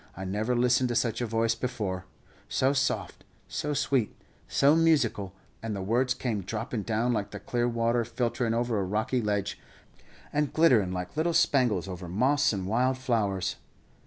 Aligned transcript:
I 0.17 0.25
never 0.25 0.55
listened 0.55 0.89
to 0.89 0.95
such 0.95 1.21
a 1.21 1.27
voice 1.27 1.53
before, 1.53 2.05
so 2.49 2.73
soft, 2.73 3.23
so 3.47 3.75
sweet, 3.75 4.11
so 4.47 4.75
musical, 4.75 5.31
and 5.61 5.75
the 5.75 5.83
words 5.83 6.15
came 6.15 6.41
droppin' 6.41 6.81
down, 6.81 7.13
like 7.13 7.29
the 7.29 7.39
clear 7.39 7.69
water 7.69 8.03
filterin' 8.03 8.55
over 8.55 8.79
a 8.79 8.83
rocky 8.83 9.21
ledge, 9.21 9.59
and 10.33 10.51
glitterin' 10.51 10.91
like 10.91 11.15
little 11.15 11.33
spangles 11.33 11.87
over 11.87 12.07
moss 12.09 12.51
and 12.51 12.65
wild 12.65 12.97
flowers. 12.97 13.57